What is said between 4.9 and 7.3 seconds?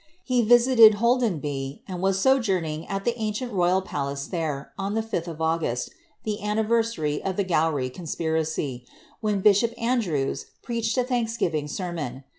the 5ih of August, ihe anniversary